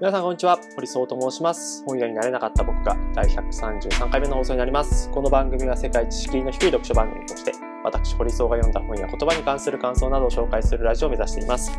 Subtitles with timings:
[0.00, 0.60] 皆さんこんにちは。
[0.76, 1.82] 堀総と申します。
[1.84, 5.10] 本屋になれなかった僕が第133回目の放送になります。
[5.10, 11.72] この番組は世界知識の低い読書番組として私堀総が読んだ本や言葉に関する感想などを紹介するラジオを目指しています。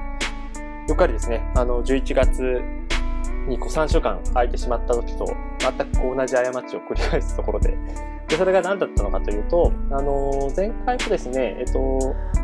[0.90, 2.62] よくありですねあの11月
[3.48, 5.26] にこう3週間空いてしまった時と
[5.58, 7.78] 全く同じ過ちを繰り返すところで
[8.28, 11.80] でそれが何だったのかというと、あの前回もですね、えっと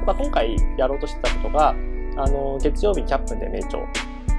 [0.05, 1.75] まあ、今回やろうとしてたことが、
[2.17, 3.85] あの月曜日100分で名著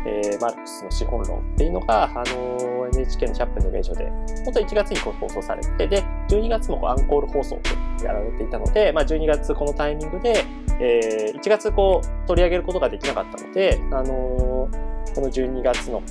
[0.07, 4.05] えー、マルクスの資本論っていうのが、あの NHK の100分の名所で、
[4.45, 7.61] 本当は1月にこう放送されて、で、12月もこうアンコール放送
[7.99, 10.45] とやられていたので、まあ、12月このタイミングで、
[10.81, 16.03] えー、1月こう取り上げることができなかったので、あのー、この12月の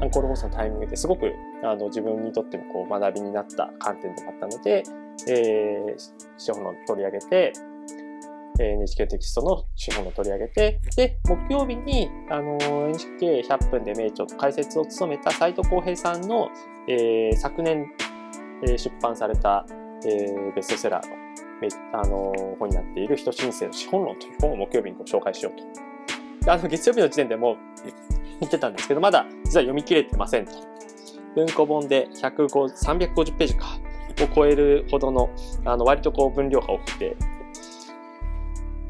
[0.00, 1.32] アンコール放送のタイミングですごく
[1.62, 4.82] あの自分にとってもこう学びになった観点でもあったので、
[5.28, 5.96] えー、
[6.36, 7.52] 資本論取り上げて、
[8.60, 16.48] え NHK テキストの手法を取り上げて、で、木曜日に、あの、NHK100 分で名著解説を務めた斉藤浩平さんの、
[16.88, 17.86] えー、昨年、
[18.62, 19.66] えー、出版された、
[20.06, 21.24] えー、ベストセラーの、
[21.92, 26.52] あの本になっている人申請の資本論という本を木曜日にご紹介しようと。
[26.52, 27.56] あの、月曜日の時点でも
[28.40, 30.52] 言ってたんですけど、まだ実は読み切れてませんと。
[31.34, 33.78] 文庫本で150 350ページか
[34.22, 35.30] を超えるほどの、
[35.64, 37.16] あの、割とこう分量が多くて、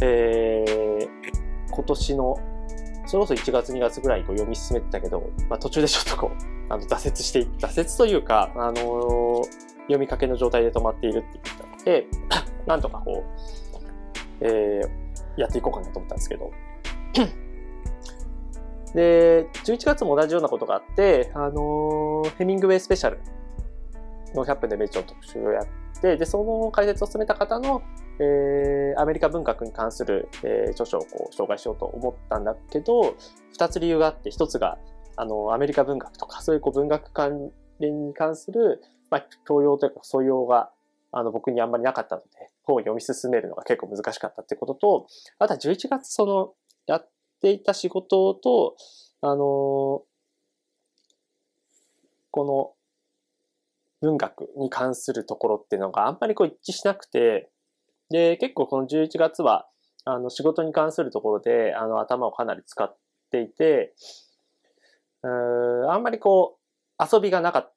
[0.04, 1.08] えー、
[1.70, 2.36] 今年の、
[3.06, 9.44] それこそ1月2月ぐらいにこう読み進めてたけど、まあ、途中でちょっとこう、あの挫折して挫折というか、あのー、
[9.82, 12.06] 読みかけの状態で止まっているって言ったので、
[12.66, 16.50] なんとかこう、えー、やっていこうかなと思ったんですけど、
[18.94, 23.20] で、11月も同じようなことがあって、あのー、ヘミングウェイスペシャル
[24.34, 25.66] の100分で名著の特集をやっ
[26.00, 27.82] て、で、その解説を進めた方の、
[28.20, 33.16] えー、アメリカ文学に関する、えー、著書をこう紹介しようと思ったんだけど、
[33.52, 34.78] 二つ理由があって、一つが、
[35.16, 40.70] あの、アメリカ文学とか、そういうこう文学関連に関する、まあ、教養というか素養が、
[41.12, 42.28] あの、僕にあんまりなかったので、
[42.64, 45.06] 本を読み進めるのが結構難しかったってことと、
[45.38, 46.54] あとは11月その、
[46.86, 47.10] やっ
[47.40, 48.76] ていた仕事と、
[49.20, 50.02] あの
[52.30, 52.74] この
[54.02, 57.48] 文学に関するところっていうのがあんまりこう一致しなくて、
[58.10, 59.66] で、結構この11月は、
[60.04, 62.94] あの、仕事に関するところで、あの、頭をかなり使っ
[63.30, 63.94] ていて、
[65.22, 66.58] うーあんまりこ
[67.00, 67.74] う、遊びがなかっ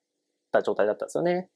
[0.52, 1.50] た状態だったんですよね。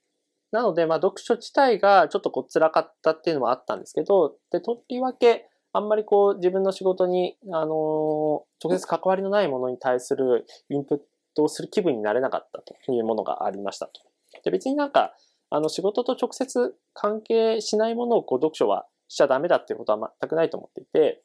[0.52, 11.00] なので、まあ、読書自体がちょっとこう、辛かったっていうのもあったんですけど、で、とりわけ、あんまりこう、自分の仕事に、あのー、直接関わりのないものに対するインプッ
[11.36, 14.02] トをする気分になれなかったというものがありましたと。
[14.44, 15.14] で、別になんか、
[15.52, 21.22] あの仕事と直接関係しないものをこう読書はしちゃダメだっていうことは全くないと思っていて、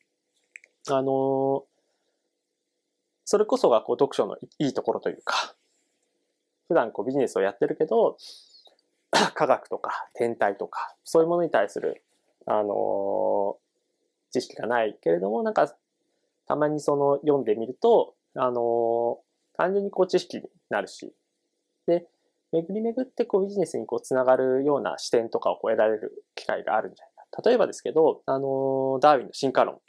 [0.89, 1.65] あの
[3.25, 5.55] それこそがこう読書のいいところというか、
[6.69, 8.17] 普段こうビジネスをやってるけど、
[9.35, 12.03] 科学とか天体とか、そういうものに対する、
[12.47, 13.59] あの
[14.33, 15.77] 知識がないけれども、なんか、
[16.47, 19.21] たまにその読んでみると、あの
[19.55, 21.13] 単純にこう知識になるし、
[21.87, 22.09] で、
[22.53, 27.43] 巡り巡ってこうビジネスにこうつながるような視点とかをこう得られる機会があるんじゃないか。
[27.49, 29.81] 例えばですけど、あのダーウィンの進化論。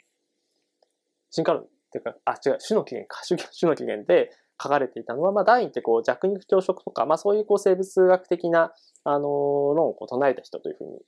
[1.30, 3.22] 進化論っていうか、あ、違う、種の起源か。
[3.26, 4.30] 種 の起源で
[4.60, 8.72] 書かれていたのは、まあ、ダーウィンってこう弱肉強食とか、まあそういうこう生物学的な、
[9.04, 9.20] あの
[9.74, 11.00] 論をこう唱えた人というふうに、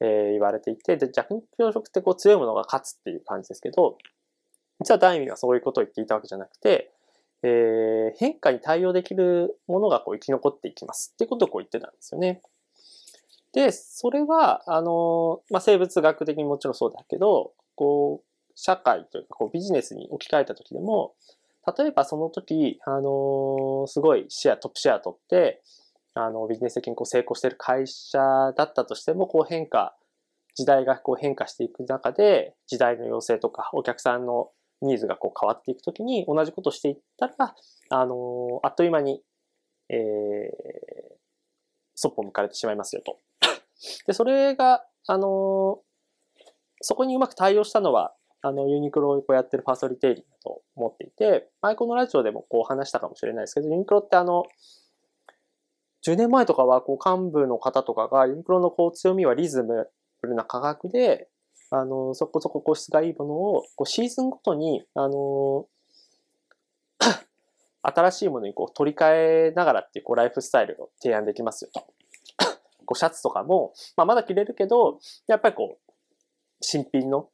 [0.00, 3.98] えー、言われていて、で、弱肉強食ってこう強いものが勝つっていう感じですけど、
[4.80, 6.94] 実はダーウィンはそういうことを言っていたわけじゃなくて、
[7.42, 12.42] えー、変化に対応できるものがこう生き残っていきますってことをこう言ってたんですよね。
[13.52, 21.14] で、それは、あの、まあ、生物学的にもちろんそうだけど、こう、社会というか、こう、ビジネスに置き換えた時でも、
[21.76, 25.62] 例えばその時、あのすごいシェア、トップシェア取って、
[26.14, 28.18] あの、ビジネス的にこう成功している会社
[28.56, 29.94] だったとしても、こう変化、
[30.54, 34.50] 時代がこう変化していく中で、時代の要請とか、お客さんの
[34.82, 37.54] ニーズがこう変わっていくときに同じことしていったら、
[37.90, 39.22] あのあっという間に、
[39.88, 39.98] えー、
[41.94, 43.18] そっぽ向かれてしまいますよと。
[44.06, 45.80] で、それが、あの
[46.80, 54.44] そこにうまく対応したのは、あの、ユニクロをこうやってるパーソリテイリングだと思っていて、前このラジオでもこう話したかもしれないですけど、ユニクロってあの、
[56.06, 59.90] 10年前とかはこう幹部の方とかがユニクロのこう強みはリズム
[60.22, 61.28] な価格で、
[61.70, 65.66] あの、そこそこ個質がいいものを、こうシーズンごとに、あの、
[67.82, 71.80] 新しいものにこう取り替えながらっていうこうライフスタイルを提案できますよと。
[72.86, 75.92] こうシャツとかも、まあ、まだ着れるけど、やっぱりこう、
[76.60, 77.30] 新品の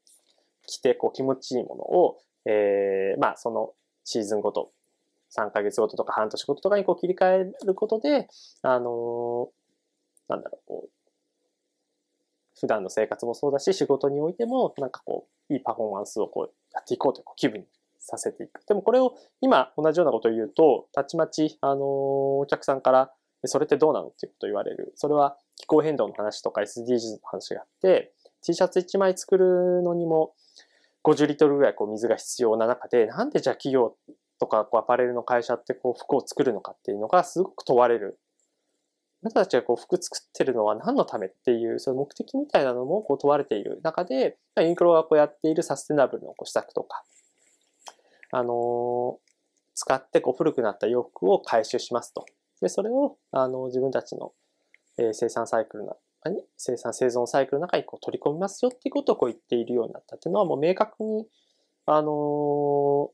[0.66, 3.72] 着てこう気持ちいいものを、えー、まあその
[4.04, 4.70] シーズンごと、
[5.36, 8.28] 3ヶ月ごととか半年ごととかにこう切り替えることで、
[8.62, 9.50] あの
[10.28, 11.03] なんだろう、こう、
[12.64, 17.66] 普段の生活もそうだし、仕事においても、なんかこう、いいパフォーマンスをこう、やっていこうという気分に
[17.98, 18.64] させていく。
[18.66, 23.12] でもこれを今同じようなことを言うと、たちまち、あのお客さんから、
[23.44, 24.94] それってどうなのっていうことを言われる。
[24.96, 30.32] それは気候変動の話とか SDGs の話があって、T シャツ1枚作るのにも
[31.04, 33.94] 50リットルぐらいこう水が必要な中で、なんでじゃあ企業
[34.40, 38.18] とかこうアパレルの会社ってこう服を作るのかっていうのがすごく問われる。
[39.24, 47.02] あなたたちがこう服作ってるのは何のためっていう、その目的みたいなのもこう問われている中で、ユニクロがこうやっているサステナブルのこう施策とか、
[48.32, 49.18] あの
[49.74, 52.26] 使ってこう古くなった洋服を回収しますと。
[52.60, 54.32] で、それを、あの、自分たちの、
[54.98, 61.26] えー、生産サイクルの中に、生産生存サイクルの中にこう取り込みますよっていうことをこう言っているようになったっていうのはもう明確に、
[61.86, 63.10] あの、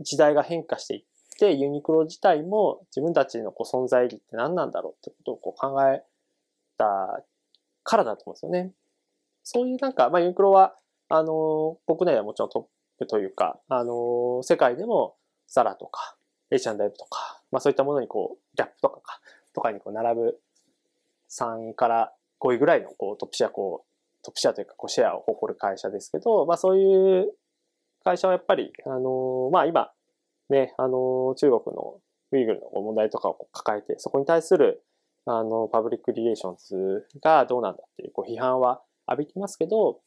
[0.00, 1.02] 時代が変化していっ、
[1.46, 6.02] ユニクロ自体も自分たちのこう存在意義って何なんだろうってことをこう考え
[6.76, 7.22] た
[7.84, 8.72] からだと思うんですよね。
[9.44, 10.74] そういうなんか、まあユニクロは、
[11.08, 12.64] あの、国内はもちろんトッ
[12.98, 16.16] プというか、あの、世界でもザラとか、
[16.50, 19.20] H&M とか、まあそういったものにこう、ギャップとかか、
[19.54, 20.38] とかにこう並ぶ
[21.30, 27.32] 3から5位ぐらいのこうトップシェア、こう、トップシェアというかこうシェアを誇る会社ですけど、まあそういう
[28.04, 29.90] 会社はやっぱり、あの、まあ今、
[30.50, 32.00] ね、あの、中国の
[32.32, 34.82] ウイグルの問題とかを抱えて、そこに対する、
[35.26, 40.00] あの、パブリックリレーションズがどうなんだっていうこう批判は浴びてますけど、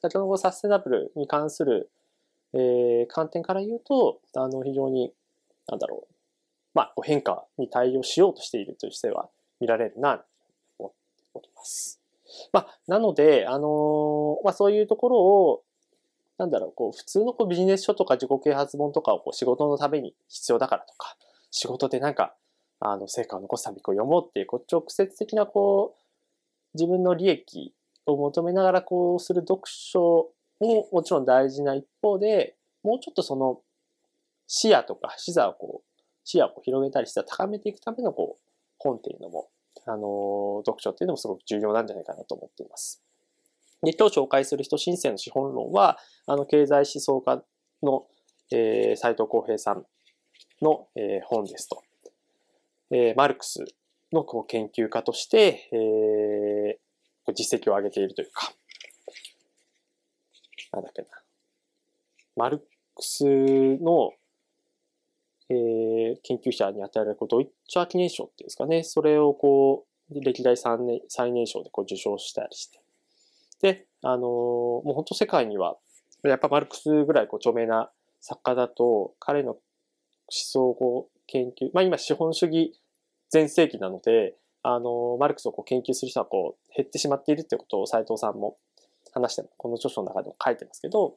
[0.00, 1.90] 先ほどサステナブルに関する
[2.54, 5.12] えー、観点から言うと、あの、非常に、
[5.68, 6.14] なんだろう、
[6.74, 9.28] まあ、変化に対応しようとしているという姿勢は
[9.60, 10.24] 見られるな、と
[10.78, 12.00] 思っております。
[12.52, 15.62] まあ、なので、あのー、まあ、そういうところを、
[16.42, 21.16] なんだろう、こう、普通のこうビジネス書とか自己啓発本とかをこう仕事のために必要だからとか、
[21.52, 22.34] 仕事でなんか、
[22.80, 25.98] あの、成果を残すためにこう読もうっていう、こう、直接的なこう、
[26.74, 27.72] 自分の利益
[28.06, 33.60] を求めながらこうする読書ももちろん大事な一方で、もうちょっとその
[34.48, 38.48] 視野とか視座をこう、視野を広げたりして高めていくためのこう
[38.78, 39.48] 本っていうのも、
[39.86, 43.00] あの、読書っていうのもすごく重要なんじゃないかなと思っています。
[43.82, 47.42] で、今日紹介する人申請の資本論は、あの、経済思想家
[47.82, 48.06] の、
[48.52, 49.84] えー、斉藤浩平さん
[50.60, 51.82] の、えー、本ですと。
[52.92, 53.64] えー、マルクス
[54.12, 58.52] のこう研究家として、えー、実績を上げているというか、
[60.72, 61.08] なんだっけな。
[62.36, 62.66] マルク
[63.00, 64.12] スの、
[65.48, 68.84] えー、研究者に与えられるドイッチャー記念賞っていうんですかね。
[68.84, 72.81] それをこう、歴代3年最年少でこう受賞したりして。
[73.62, 75.76] で、あの、もう本当世界には、
[76.24, 79.60] やっぱマルクスぐらいこう著名な作家だと、彼の思
[80.28, 82.78] 想を研究、まあ今資本主義
[83.30, 88.58] 全盛期なので、あの、マルクスをこう研究する人はこう減ってしまっているってことを斉藤さんも
[89.12, 91.16] 話して、この著書の中でも書いてますけど、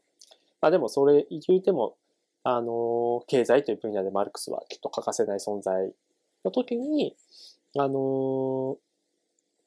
[0.61, 1.97] まあでもそれ言うても、
[2.43, 5.91] あの、経済という分野でマルクスはきっと欠かせない存在
[6.43, 7.15] の時に、
[7.77, 8.77] あの、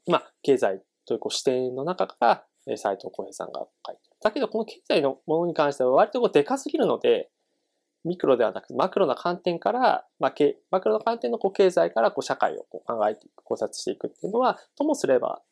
[0.06, 2.44] まあ、経済というこう視点の中から、
[2.76, 4.16] 斉藤浩平さんが書いてる。
[4.22, 7.30] だけど、この経済のものに関しては割とこうでかすぎるので、
[8.04, 10.34] ミクロではなくマクロな観点から、まあ、
[10.70, 15.42] マクロな観点のこう経済からこう社会をこう考えていく、考察していくっていうのは、ともすれば、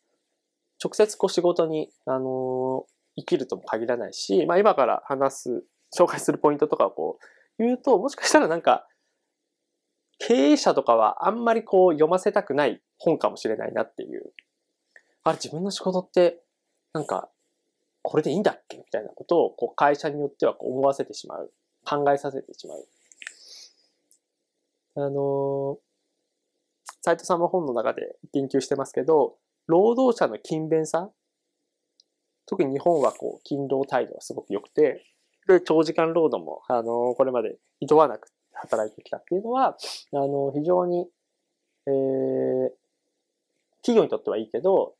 [0.83, 2.85] 直接こう仕事に、あの
[3.19, 5.65] 生きるとも限らないし、まあ今から話す、
[5.97, 7.19] 紹介するポイントとかをこ
[7.59, 8.87] う言うと、もしかしたらなんか、
[10.19, 14.33] 経営者とかはあんまりこう読ませたくない本かもしれないなっていう。
[15.25, 16.41] あれ自分の仕事って
[16.97, 17.29] なんか
[18.01, 18.79] これでいいんだっけ？
[18.79, 21.53] みたいなことをこう会社によっては思わせてしまう。
[21.85, 22.87] 考えさせてしまう。
[24.97, 25.79] あの
[27.03, 29.37] 斉藤さんも本の中で言及してますけど、
[29.67, 31.11] 労働者の勤勉さ
[32.47, 35.05] 特に日本はこう、勤労態度がすごく良くて、
[35.49, 39.77] で、長時間労働も、あの、これまで厭わなく働いてきたっていうのは、
[40.13, 41.09] あの、非常に、
[41.87, 42.71] えー、
[43.83, 44.96] 企業にとってはいいけど、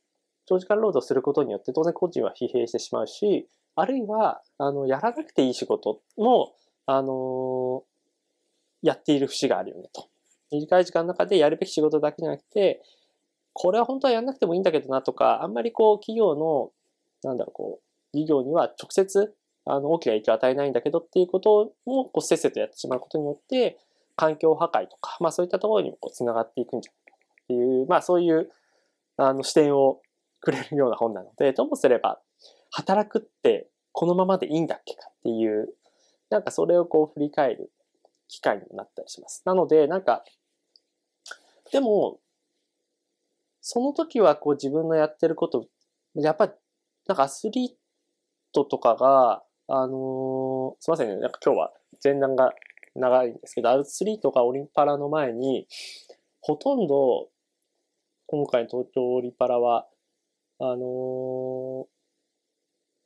[0.47, 6.53] 長時間労働することによって当然個人は疲弊してしまうし、あるいは、あの、やらなくていい仕事も、
[6.85, 7.83] あの
[8.81, 10.07] やっている節があるよねと。
[10.51, 12.81] 短い時間の中でやるべき仕事だけじゃなくて、
[13.53, 16.71] これは本当はやんなくてもいいんだけどなとか、あんまりこう企業の、
[17.23, 17.79] なんだろう、こ
[18.13, 19.35] う、事業には直接、
[19.65, 23.77] あの、大きな影響を与えないんだけどっていうことも、こう、せっせとやってしまうことによって、
[24.15, 28.49] 環境破壊とか、まあそういったところにもこう、繋がっていくんじゃないかっていう、まあそういう、
[29.17, 30.01] あの、視点を
[30.47, 32.21] くれるような本なので、ともすれば、
[32.71, 35.73] 働くってこのままでいいんだっけかっていう、
[36.29, 37.69] なんかそれをこう振り返る
[38.29, 39.43] 機会にもなったりします。
[39.45, 40.23] なので、なんか、
[41.73, 42.19] でも、
[43.59, 45.67] その時はこう自分のやってること、
[46.15, 46.53] やっぱり、
[47.07, 47.71] なんかアスリー
[48.53, 52.53] トとかが、あのー、すいませんね、なんか今日は前段が
[52.95, 55.67] 長いんですけど、アスリートがオリンパラの前に、
[56.39, 57.27] ほとんど、
[58.27, 59.87] 今回の東京オリパラは、
[60.59, 61.87] あの、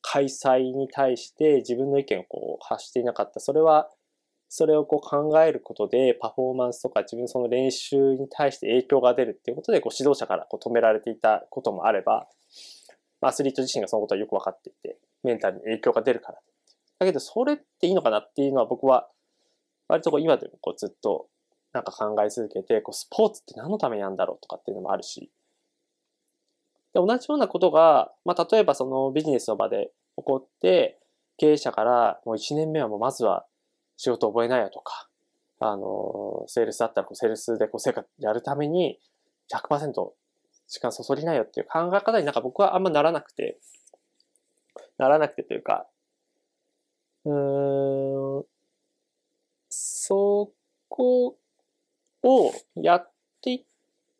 [0.01, 3.39] 開催に対して自分の意見をこう発していなかった。
[3.39, 3.89] それは、
[4.49, 12.27] それをこう考えることでパフォーマンスとか自分その練習に対して影響が出るっていうことでこう指導者からこう止められていたこともあれば、
[13.21, 16.39] アスリート自身がそのことはよく分かっていて、メンタルに影響が出るから。
[16.99, 19.07] だけどそれっていいのかなっていうのは僕は
[19.87, 21.27] 割とこう今でもこうずっと
[21.73, 25.31] なんか考え続けて、こうスポーツって何のためにやるんだろうとかっていうのもあるし、
[26.93, 30.99] で同じようなことが、まあ、例えばそのビジネスの場で起こって、
[31.37, 33.45] 経営者からもう1年目はもうまずは
[33.97, 35.07] 仕事覚えないよとか、
[35.59, 38.99] あの、セールスだったらこうセールスでこう成果やるために
[39.51, 39.93] 100%
[40.67, 43.59] 時間注ぎなよっていう考え方になんか僕はあんまならなくて、
[44.97, 45.87] ならなくてというか、
[47.25, 48.45] うーん、
[49.69, 50.51] そ
[50.89, 51.37] こ
[52.23, 53.63] をやっていっ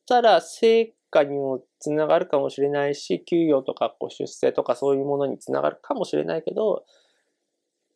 [0.08, 6.86] たら成果にもつながるかもしれないし、給与とかこう出世とかそういうものにつながるかもしれないけど、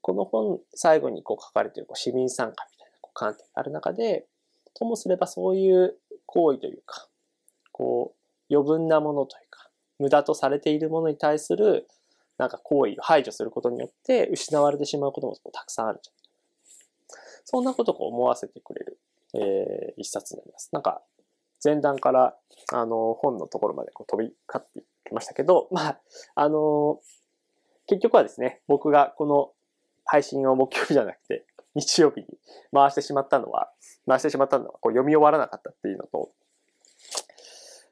[0.01, 4.25] この本最後にこう書かれているこう市民参加みたいなこう観点がある中で、
[4.73, 7.07] ともすればそういう行為というか、
[7.71, 8.15] こ
[8.49, 11.87] う余分なものというか、無駄とされているものに対する
[12.39, 16.15] なんか行為を排除することによって失われてしまうこともたくさんあるじゃん。
[17.45, 18.99] そんなことを思わせてくれる、
[19.35, 20.69] えー、一冊になります。
[20.73, 21.03] なんか
[21.63, 22.35] 前段から、
[22.73, 25.99] あの、本のところまでこう飛び交ってきましたけど、まあ、
[26.35, 26.99] あの
[27.87, 29.51] 結局はですね、僕がこの
[30.05, 31.45] 配信を木曜日じゃなくて、
[31.75, 32.27] 日曜日に
[32.73, 33.69] 回してしまったのは、
[34.07, 36.31] 回してしまったのは、こう読み終わらなかったっていうのと、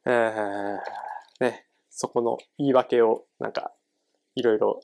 [0.06, 0.78] えー、
[1.42, 3.72] ね、そこの言い訳を、なんか、
[4.36, 4.82] いろいろ、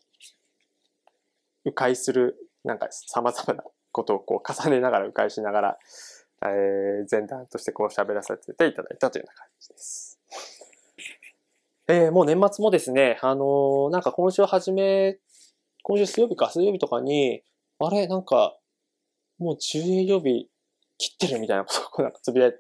[1.66, 5.78] 迂回する、なんか様々なことをこう重ねながら迂回しながら、
[6.44, 10.20] えー、前段としてこう喋らせていただいたというような感じです。
[11.88, 15.18] えー、もう年末もですね、あのー、なんか今週始め、
[15.84, 17.42] 今週水曜日か水曜日とかに、
[17.80, 18.56] あれ、なんか、
[19.40, 20.50] もう10営業日
[20.98, 22.54] 切ってるみたいなことをなんかつぶやい、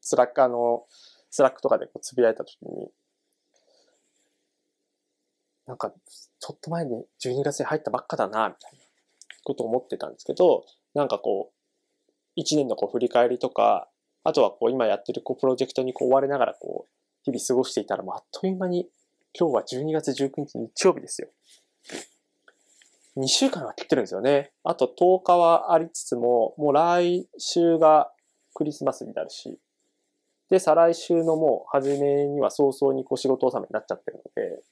[0.00, 0.86] スラック、あの、
[1.30, 2.90] スラックとかでこうつぶやいたときに、
[5.66, 8.78] なんか、ちょっと前に12月に入ったばっかだな、みたいな
[9.44, 11.63] ことを思ってたんですけど、なんかこう、
[12.36, 13.88] 一年のこう振り返りとか、
[14.24, 16.90] あとはこう今やってるこうプロジェクトにこう追われながらこう
[17.24, 18.88] 日々過ごしていたらもうあっという間に
[19.38, 21.28] 今日は12月19日日曜日ですよ。
[23.16, 24.50] 2週間は切ってるんですよね。
[24.64, 28.10] あと10日はありつつも、もう来週が
[28.54, 29.58] クリスマスになるし、
[30.50, 34.62] で、再来週のもう初めには早々にこう仕事納めになっちゃってるので、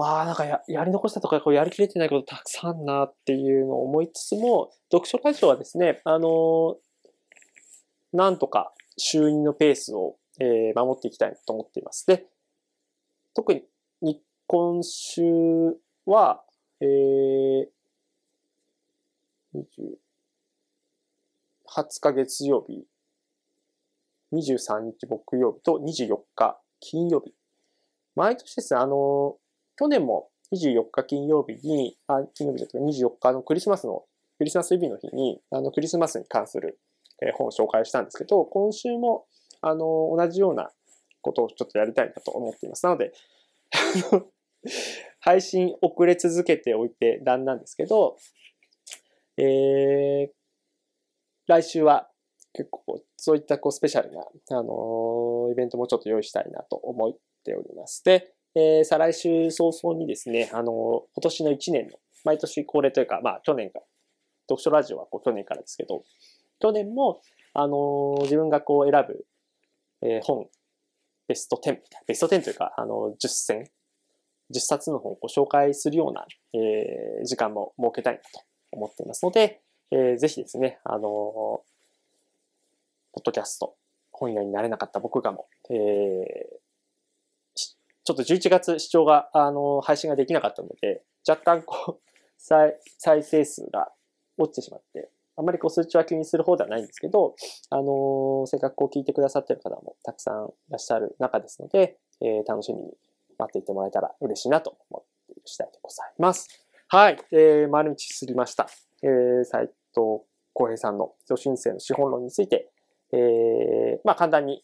[0.00, 6.74] わあ、なんかややり残したとか、こうやりきれてないことたくさんあんなっていうのを思いつつも、読書ラジオはですね、あのー、
[8.14, 12.06] なんとか週2のペースを、えー、守っていきたいと思っています。
[12.06, 12.26] で、
[13.34, 15.22] 特に今週
[16.06, 16.42] は、
[16.80, 17.66] えー、
[19.54, 19.64] 20
[21.68, 22.86] 20日月曜日、
[24.32, 27.34] 23日木曜日と24日金曜日。
[28.16, 29.36] 毎年ですね、あの
[29.80, 34.04] 去年も24日金曜日に、あ、金曜日ですか、24日のクリスマスの、
[34.36, 36.78] クリスマスイブの日に、あの、クリスマスに関する、
[37.22, 39.24] え本を紹介したんですけど、今週も、
[39.62, 40.70] あの、同じような
[41.22, 42.84] ことをちょっとやりたいなと思っています。
[42.84, 43.12] なので、
[45.20, 48.18] 配信遅れ続けておいてだんなんですけど、
[49.38, 50.30] えー、
[51.46, 52.10] 来週は
[52.52, 58.04] 結構そういったこうスペシャルな、あのー、イベントもちょっと用意したいなと思っております。
[58.04, 63.84] で、えー、再来週早々にですね、あの、今年の1年の、毎年恒例というか、まあ、去年から、
[64.48, 66.02] 読書ラジオはこう去年からですけど、
[66.58, 67.20] 去年も、
[67.52, 69.26] あの自分がこう選ぶ、
[70.02, 70.48] えー、本、
[71.26, 73.64] ベスト10ベスト10というか、あの10選、
[74.54, 81.00] 10冊の本をご紹介するような、えー、時間も設けたいなと思っていますので、えー、ぜひですね、あの
[83.12, 83.76] ポッドキャスト、
[84.12, 86.69] 本屋になれなかった僕がも、えー、
[88.10, 92.00] ちょっと11月視聴が、あの、配信ができなかったので、若干こう、
[92.38, 93.92] 再、再生数が
[94.36, 97.36] 落ちてしまって、あんまりこう数値は気にする方ではないんですけど、
[97.70, 102.90] あのせっかくこう聞いてくださってる方もたくさんいらっしゃる中ですので、えー、楽しみに
[103.38, 106.48] 待っていてもらえたら嬉しいなと思っている次第でございます。
[106.88, 108.68] はい、えー、丸道すりました。
[109.02, 112.70] えー、斉藤浩平さんの人申請の資本論について、
[113.12, 114.62] えー、まあ簡単に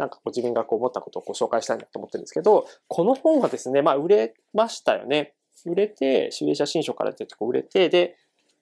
[0.00, 5.34] なんかこう自分がこう思ったことをこう紹介したいなと思ってるんですけど、この本はですね、まあ売れましたよね。
[5.66, 8.16] 売れて、手芸写真書から出てこう売れて、で、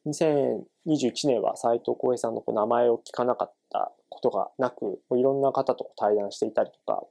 [0.04, 7.04] 2021年は斎藤浩平さんのこう名前を聞かなかったことがなく、いろんな方と対談していたりとか、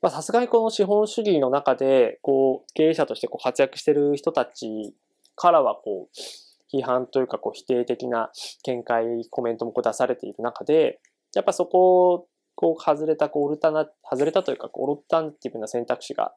[0.00, 4.94] まあさすがにこの資本主義の中で、こう、経営者としてこう活躍してる人たち
[5.36, 8.30] からはこう、批判というかこう否定的な
[8.62, 10.98] 見解、コメントもこう出されている中で、
[11.34, 16.32] やっぱそここう外れた、こうオルタナ、外れたというかこうオルタナティブな選択肢が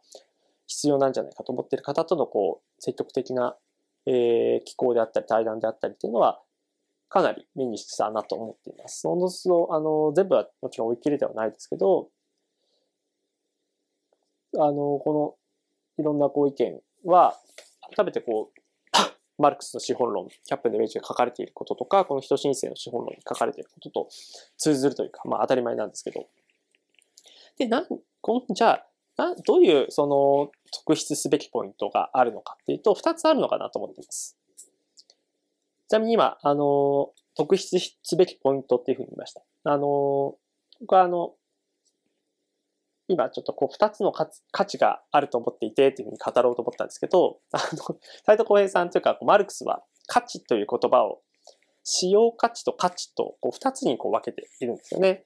[0.68, 3.56] 必要なんじゃないかと思っている方とのこう積極的な、
[4.06, 6.42] えー、機構であったり対談であったりっていうのは
[7.10, 9.02] かなり目にしたなと思っています。
[9.02, 12.10] そのあの全部はもちろん追い切れではないですけど、
[14.56, 15.38] あの、こ
[15.98, 17.38] のいろんなこう意見は
[17.96, 18.63] 改めてこう
[19.38, 24.10] マルクスの資本論、キャップのイメージが書かれていることとか、この人申請の資本論に書かれていることと
[24.58, 26.28] 通ずるというか、まあ当たり前なんですけど。
[27.58, 27.88] で、なん、
[28.22, 28.88] この、じゃあ、
[29.18, 34.38] などういうその特筆すべきポイントがあるのかっていうと、二つあるのかなと思っています。
[35.88, 39.44] ちなみに今、あの、特筆すべきポイントっていうふうに言いました。
[39.66, 40.36] あの、
[40.82, 41.36] 僕はあの、
[43.14, 51.22] 今ちょっとこう二つの価値があると思っていてっていうふうに語ろうと思ったんですけど、あの、斎藤浩平さんというかマルクスは価値という言葉を
[51.84, 55.26] 使用価値と価値とこう二つにこう分けているんですよね。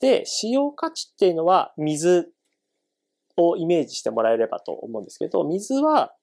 [0.00, 2.32] で、使用価値っていうのは水
[3.36, 6.14] をイメージしてもらえればと思うんですけど、水は、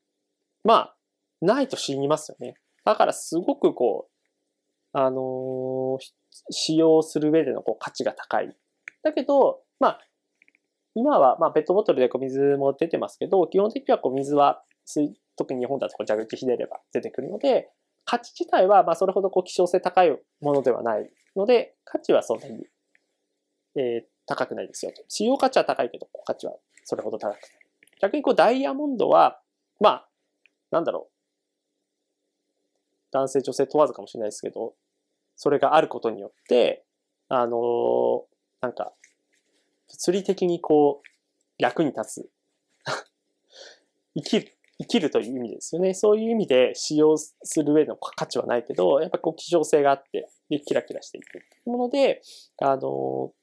[0.64, 0.96] まあ、
[1.42, 2.56] ないと死にますよね。
[2.86, 6.00] だからすごくこう、あのー、
[6.52, 8.56] 使用する上でのこう価値が高い。
[9.04, 10.00] だけど、まあ、
[10.96, 17.70] 今は、まあ、ペットボトルでこう水も出てますけど、基本的にはこう水は水、特に日本だとこう蛇口ひねれば出てくるので、
[18.06, 22.66] 価値自体は、まあ、それほどこう希少性高いものではないので、価値はそんなに、
[23.76, 25.04] えー、高くないですよと。
[25.08, 27.42] 使用価値は高いけど、価値はそれほど高くない。
[28.02, 29.40] 逆にこう、ダイヤモンドは、
[29.80, 30.10] まあ、
[30.72, 31.14] なんだろう。
[33.12, 34.74] 男性、女性問わずかもしれないですけど、
[35.36, 36.84] それがあることによって、
[37.30, 38.22] あのー、
[38.62, 38.94] なんか、
[39.94, 41.08] 物理的にこう、
[41.58, 42.30] 役に立つ。
[44.16, 45.94] 生きる、生きるという意味ですよね。
[45.94, 52.22] そういう意味で使用する上の価値はないけど、やっぱこう希少性があって、で、キラキラしていくもので、
[52.60, 53.34] あの、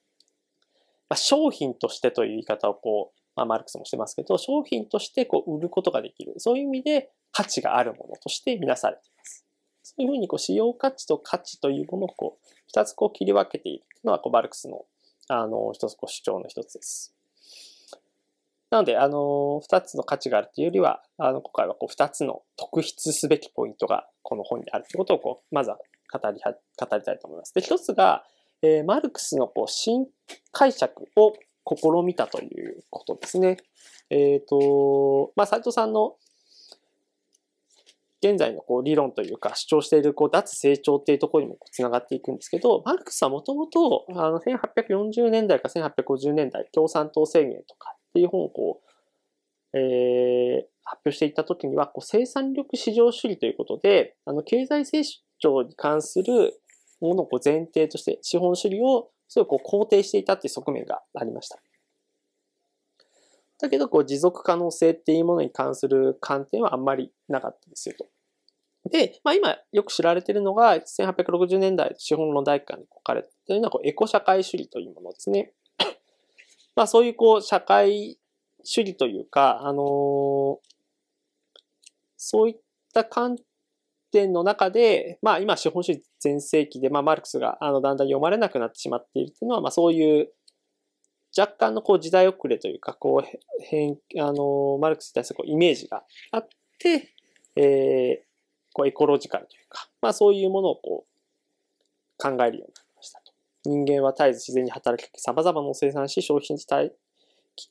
[1.09, 6.35] まあ、商品としてという言い方をこう、まあ、マルクスもしてますけど、商品としてこう売ることができる。
[6.39, 9.47] そういう意味で価値があるものとして見なされています。
[9.83, 14.85] そういうふうにこう使用価値と価値というものをこう、二つこう切り分けているのはこうマルクスの
[15.33, 17.15] あの、一つこう主張の一つです。
[18.71, 25.79] なので、あの、二つの価値があるというよりは、あの、今回はこう二つの特筆すべきポイントがこの本にあるということを、こう、まずは
[26.13, 27.55] 語り、語りたいと思います。
[27.55, 28.25] で、一つが、
[28.63, 30.07] えー、マルクスのこう新
[30.53, 31.33] 解釈を
[31.65, 33.57] 試みたということですね。
[34.11, 36.17] えっ、ー、と、まあ、斉藤さんの
[38.23, 48.81] 現在のこう理論というか主張しているこう脱成長っていうところにもつながっていくんですけど、マルクスはもともとあの1840年代か1850年代共産党宣言とかっていう本をこ
[49.73, 55.03] う、えー、発表していった時にはこう生産力市場主義ということで、あの経済成
[55.39, 56.61] 長に関する
[57.01, 61.59] ものをこう前提として資本主義をすごいこう肯定していたっていう側面がありました。
[63.61, 68.07] だけど、こう、持続可能性っていうものに関する観点はあんまりなかったですよと。
[68.89, 75.53] で、まあ今よく知られているのが、1860年代資本論大官に書かれているのは、こうエコ社会主義というものですね。
[76.75, 78.19] まあそういうこう、社会
[78.65, 80.59] 主義というか、あのー、
[82.17, 82.57] そういっ
[82.95, 83.37] た観
[84.11, 90.33] 点の中で、まあ今資本主義全盛期で、まあマルクスがあのだんだん読まれなくなってしまっているというのは、まあそういう
[91.37, 97.15] 若干のこう時代遅れというか、こう、変、あの、マルクスに対するこうイメージがあって、
[97.57, 98.27] えー、
[98.73, 101.11] こうエコロジカルというか、まあそういうものをこう、
[102.19, 103.33] 考えるようになりましたと。
[103.65, 106.63] 人間は絶えず自然に働きかけ、様々なの生産し、消費に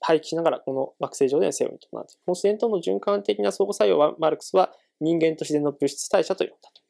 [0.01, 1.89] 廃棄しながら、この惑星上での生を営んでいる。
[1.91, 6.81] この自然との循環的な相互作用は、マルクスは人間と自然の物質代謝と呼んだと。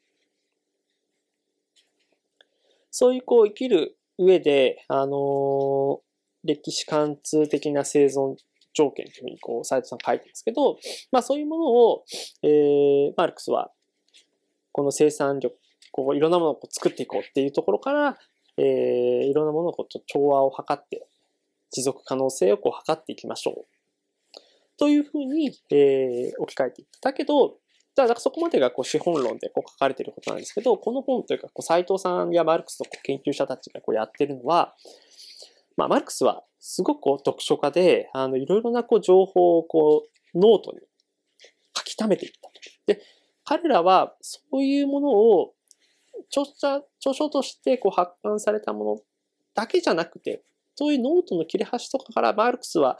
[2.90, 6.09] そういうこう生きる上で、あのー
[6.44, 8.36] 歴史貫通的な生存
[8.72, 10.78] 条件というふうにこう、斉藤さん書いてますけど、
[11.12, 12.04] まあそういうものを、
[12.42, 13.70] えー、マルクスは、
[14.72, 15.56] この生産力、
[15.92, 18.18] こういろんなものを作っていこうっていうところから、
[18.56, 18.64] えー、
[19.26, 21.06] いろんなものをこう調和を図って、
[21.72, 23.80] 持続可能性をこう測っていきましょう。
[24.76, 27.10] というふうに、えー、置き換えていった。
[27.10, 27.58] だけど、
[27.94, 34.74] だからそこまでがこう資本論でこう書かれていることなんですけど、この本というか、こう斉藤さんやマルクスの研究者たちがこうやってるのは、
[35.80, 40.80] まあ、マルクスはすごくこう読書家で、あの、いろいろなこう情報をこう、ノートに
[41.74, 42.50] 書き溜めていった。
[42.84, 43.00] で、
[43.44, 45.54] 彼らはそういうものを
[46.28, 48.98] 著者、著書としてこう発刊されたもの
[49.54, 50.42] だけじゃなくて、
[50.74, 52.98] そういうノートの切れ端とかからマルクスは、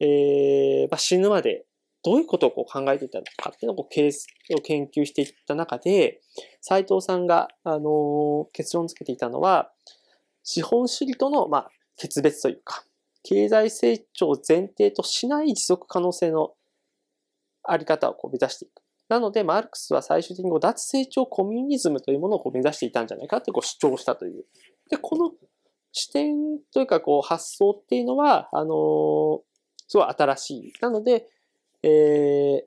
[0.00, 1.66] えー、まあ、死ぬまで
[2.02, 6.22] どういうことをこう考えていたのかっていうのをこうを研究していった中で、
[6.62, 9.70] 斉藤さんが、あの結論付けていたのは、
[10.42, 12.84] 資本主義との、まあ、決別というか、
[13.22, 16.54] 経済成長を前提としない持続可能性の
[17.64, 18.82] あり方をこう目指していく。
[19.08, 24.44] なので、マルクスは最終的に脱成長コミュニズムというものをこう目指していたんじゃないかってこう主張したという。
[24.90, 25.32] で、この
[25.92, 29.42] 視点というかこう発想っていうのは、あの
[29.86, 30.72] すごい新しい。
[30.80, 31.28] なので、
[31.82, 32.62] えー、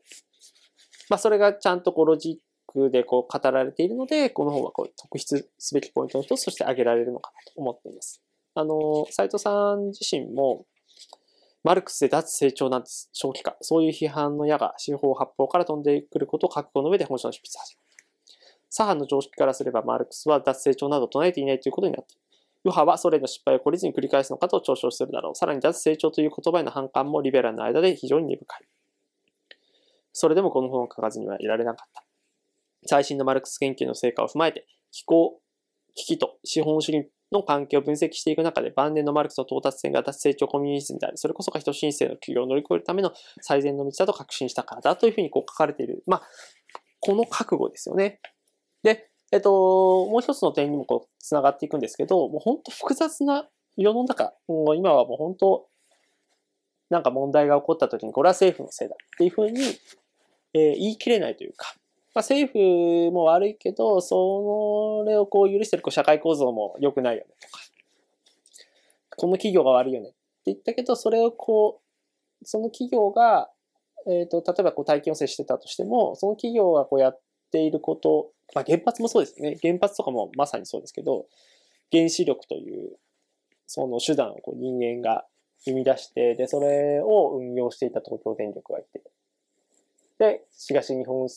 [1.09, 2.35] まあ、それがちゃんとこうロジッ
[2.67, 8.21] クでこう語られているので、この本はこう特筆すべきポイントの一つとして挙げられるのかなと思っています。
[8.55, 10.65] あの、斉藤さん自身も、
[11.63, 17.85] マルクスで脱成長なんて正気か、そういう批判の矢が四方八方から飛んでくることを覚悟の上で本書の執筆を始めた。
[18.69, 22.21] 左派の常識からすればマルクスは脱成長など唱えていないということになっている。
[22.63, 25.35] 右派はソ連の失敗を懲りずに繰り返すのかと嘲笑するだろう。
[25.35, 28.67] さらに脱成長という言葉への反感もリベラルの間で非常に根深い。
[30.13, 32.03] それでもこの本を書かずにはいられなかった。
[32.87, 35.41] 最新のマルクス研究の成果を踏まえて、気候、
[35.95, 43.11] 危機と資本主義の関係を分析していく中で、晩年のマルクスの到達点が脱成長コミュニズムであり、それこそが人申請の企業を乗り越えるための
[43.41, 46.03] 最善の道だと確信したからだというふうにこう書かれている。
[46.07, 46.21] まあ、
[46.99, 48.19] この覚悟ですよね。
[48.83, 49.51] で、えっと、
[50.05, 55.67] もう一つの点にもこう、繋がっていくんですけど、もう本当複雑な世の中、もう今はもう本当、
[56.89, 59.59] なんか問題が起こった時に、これは政府のせいだっていうふうに
[60.55, 61.75] えー、言い切れないというか、
[62.15, 67.60] まあ、政府も悪いけど、それをこう許してるこう社会構造も良くないよねとか、
[69.17, 71.82] この企業が悪いよねって言ったけど、それをこ
[72.41, 73.49] う、その企業が、
[74.08, 77.19] えっ、と、例えばこう大気汚染してたとしても、その企業がこうやっ
[77.51, 79.58] ていること、まあ原発もそうですね。
[79.62, 81.25] 原発とかもまさにそうですけど、
[81.91, 82.97] 原子力という、
[83.67, 85.25] その手段をこう人間が
[85.65, 89.01] 生み出して、で、それを運用していた東京電力がいて、
[90.17, 91.28] で、東日本、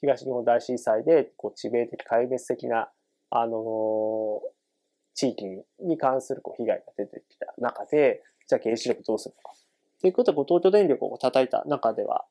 [0.00, 2.90] 東日本大震災で、こう、致命的、壊滅的な、
[3.30, 4.40] あの、
[5.14, 5.44] 地域
[5.80, 9.56] に関するこう被害が出てきた中で、じゃあ原子力どうするのか。
[10.00, 12.26] ということで、こう東京電力を叩いた中では、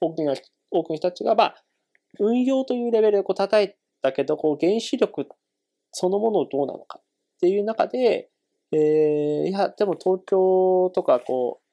[0.00, 0.34] 多くの
[0.70, 1.64] 多くの人たちが、まあ、
[2.20, 5.26] 運用というレベルでこう叩いたけど、こう原子力
[5.92, 7.02] そのものをどうなのかっ
[7.40, 8.30] ていう中で、
[8.72, 11.67] えー、いや、でも東京とかこう、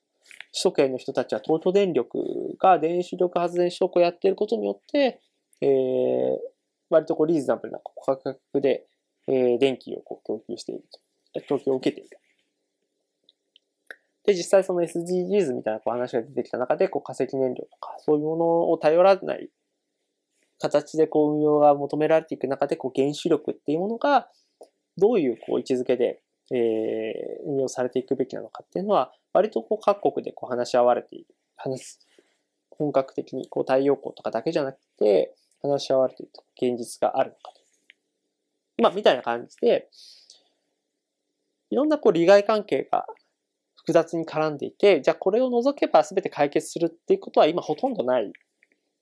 [0.54, 2.18] 首都圏の人たちは東京電力
[2.60, 5.20] が電子力発電所をやっていることによって、
[5.62, 6.38] えー、
[6.90, 8.86] 割とこうリーズナブルな価格で、
[9.28, 11.00] えー、電気をこう供給していると。
[11.42, 12.18] 供給を受けている。
[14.26, 19.50] で、実際その SDGs みたいなこう話が出てきた中で、こう化石燃料とか、そういうものを頼らない
[20.60, 24.30] 形でこう運用が求められていく中で、こう原子力っていうものが、
[24.98, 31.28] どういうこう位置づけで、えー、運用されていくべきなのかっていうのは、割とこう各国でこう話し合われている。
[31.58, 32.00] 話。
[32.70, 37.62] 本格的にこう太陽光とかだけじゃなくて、話し合われている現実があるのかと。
[38.82, 39.90] まあ、みたいな感じで、
[41.70, 43.06] いろんなこう利害関係が
[43.76, 48.32] 複雑に絡んでいて、じゃあこれを除けば全て解決するっていうことは今ほとんどない。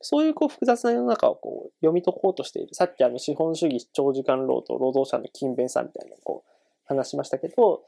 [0.01, 2.73] そういうこう複雑な世の中をこう読み解こうとしている。
[2.73, 6.51] さっきあの資本主義長時間労働、労働者の勤勉さみたいなこう
[6.85, 7.83] 話しましたけど、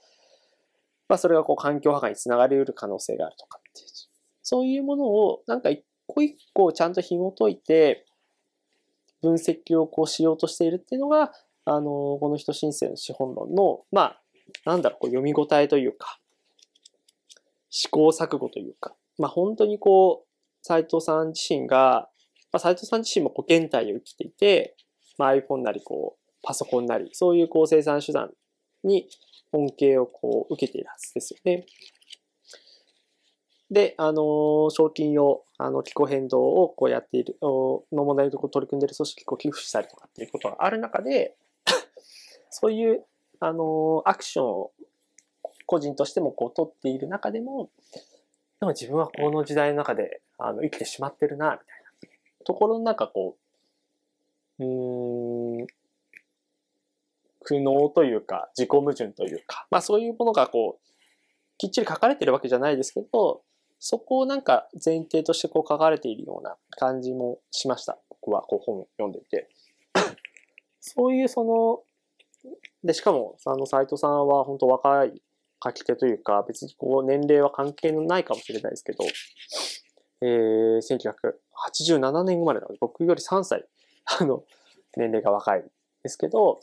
[1.08, 3.88] まあそれがこう環境破壊につながり得る可能性があるとかっていう。
[4.42, 8.06] そういうものをなんか一個一個ちゃんと紐解いて
[9.22, 11.32] 分析をこうしようとしているっていうのが、
[11.66, 14.22] あの、この人申請の資本論の、まあ、
[14.66, 16.20] なんだろう、こう読み応えというか、
[17.72, 20.28] 試行錯誤というか、まあ本当にこう、
[20.62, 22.10] 斎藤さん自身が、
[22.52, 24.76] まあ、斉藤さん自身もこう現代を生きていて、
[25.18, 28.32] まあ、iPhone なりこう、パソコンなり、そういうこう生産手段
[28.84, 29.08] に
[29.56, 31.66] 恩恵をこう受けているはずですよね。
[33.72, 41.36] で、あの、賞金用、あの、気候変動をこうやっている、の問題に取り組んでいる組織を寄付したりとかっていうことがある中で、
[42.52, 43.04] そういう、
[43.40, 44.72] あの、アクションを
[45.66, 47.70] 個人としてもこう取っている中でも、
[48.60, 53.36] でも自分はこの時代の中であの生きてしまってるな、みたいなところの中こ
[54.60, 55.68] う、うん、
[57.46, 60.86] 苦悩というか、自己矛盾というか、まあそういうものがこう、
[61.58, 63.44] きっちり書かれてるわけじゃないですけど、
[63.80, 68.00] そこをなんか前提としてこう書かれているような感じもしました。
[68.10, 69.48] 僕はこう本を読んでいて。
[70.82, 71.84] そういうその、
[72.84, 75.22] で、しかも、あの、斎藤さんは本当若い
[75.64, 79.04] 書き手というか、別にこう年齢は関係のないかもしれないですけど、
[80.22, 80.78] えー、
[81.88, 83.66] 1987年生まれなので、僕より3歳、
[84.20, 84.44] あの、
[84.96, 85.64] 年齢が若い
[86.04, 86.60] ですけど、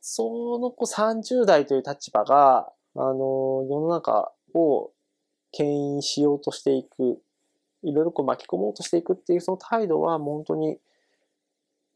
[0.00, 4.90] その子30代という立場が、あの、世の中を
[5.52, 7.20] 牽引しようとしていく、
[7.82, 10.78] いろいろこう巻き込もうとしていくっていうその態度は、本当に、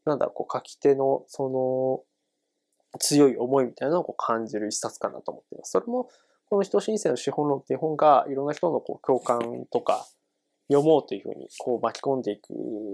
[0.05, 5.71] なんだろう、こう書き手の、その、強い思いみたいなのをこう感じる一冊かなと思っています。
[5.71, 6.09] それも、
[6.49, 10.07] この人申請の資本論っていう本が、いろんな人のこう共感とか、
[10.67, 12.53] 読もうというふうにこう巻き込んでいく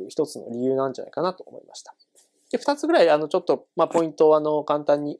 [0.09, 1.95] 一つの理由なんじゃないかなと思いました。
[2.51, 5.19] で、二つぐらい、あの、ちょっと、まあ、ポイントを、あの、簡単に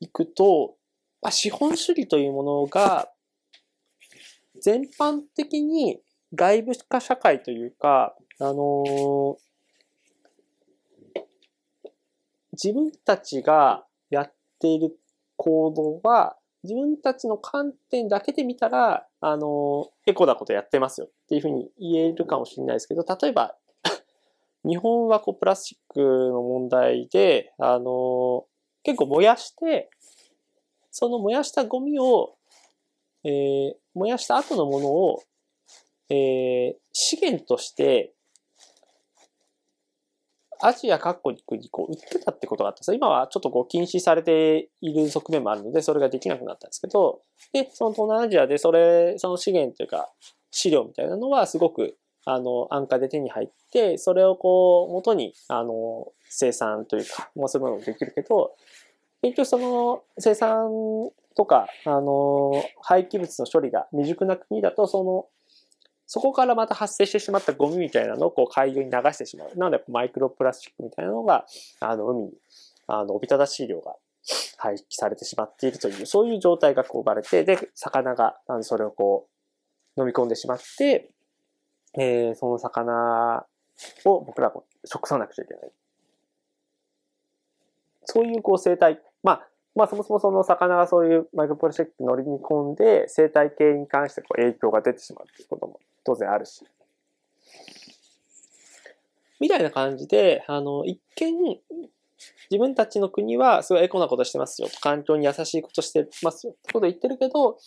[0.00, 0.76] いくと、
[1.22, 3.10] まあ、資本主義というものが、
[4.60, 6.00] 全般的に
[6.34, 9.36] 外部化社会というか、あの
[12.52, 14.96] 自分たちがやっている
[15.36, 23.54] 行動は、自分たちの観点だけで見たら、あの、エコなことやってますよっていうふうに言えるかもしれないですけど、例えば、
[24.64, 28.44] 日本はこうプラスチックの問題で、あの、
[28.82, 29.90] 結構燃やして、
[30.90, 32.36] その燃やしたゴミを、
[33.24, 35.22] えー、燃やした後のものを、
[36.08, 38.14] えー、資源として
[40.66, 42.94] アジア各国にこう売ってたってことがあったんです。
[42.94, 47.20] 今はちょっとこう禁止されている側面もあるので、それができなくなったんですけど、
[47.52, 50.10] で、その東南アジアでそれ、その資源というか、
[50.50, 58.56] 資料みたいなのはすごく、あの、安価で手に入って、それをこう、元に、あの、生産というか、もうそういうものもできるけど、
[59.22, 60.70] 結局その生産
[61.34, 65.26] とか、あの、廃棄物の処理が未熟な国だと、その、
[66.06, 69.56] そこからまた発生してしまったゴミみたいなのをこう海洋に流してしまう。
[69.56, 71.46] なので、マイクロプラスチックみたいなのが、
[71.80, 72.32] あの、海に、
[72.86, 73.94] あの、おびただしい量が
[74.58, 79.28] 廃棄されてしまっているという、そういう状態がこう生まれて、で、魚が、あの、それをこ
[79.96, 81.10] う、飲み込んでしまって、
[81.98, 83.46] えー、その魚
[84.04, 85.70] を僕らも食さなくちゃいけない。
[88.04, 96.64] そういうこう生態、まあ、まあそもそもその魚がそういうマイクロプラスチックに乗り込んで生態系に関してこう影響が出てしまうということも当然あるし。
[99.40, 101.60] みたいな感じで、あの、一見、
[102.50, 104.68] 自分たちの国はすごいエコなことしてますよ。
[104.80, 106.52] 環境に優しいことしてますよ。
[106.52, 107.58] ってこと言ってるけど、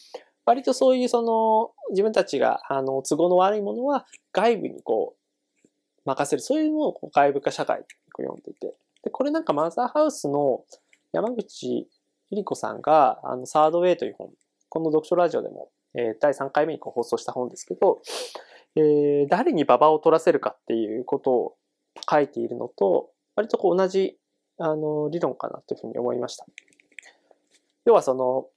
[0.47, 5.67] 割とそういうその、自分たちが、あの、都合の悪いものは外部にこう、
[6.05, 6.41] 任せる。
[6.41, 8.73] そういうのを外部化社会って呼んでいて。
[9.03, 10.63] で、これなんかマザーハウスの
[11.11, 11.87] 山口
[12.31, 14.31] ゆり子さんが、あの、サードウェイという本、
[14.69, 18.01] この読書ラジオでもえー、第3回目にこう放送した本ですけど、
[18.75, 21.55] えー、誰に馬場を取らせるかっていうことを
[22.09, 24.17] 書いているのと、割とこう同じ、
[24.59, 26.45] あの、理論かなというふうに思いました。
[27.85, 28.47] 要はその、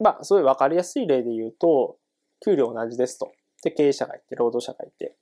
[0.00, 1.96] まあ、すごいわかりやすい例で言うと、
[2.44, 3.32] 給料同じですと。
[3.62, 5.14] で、経営者がいて、労働者がいて、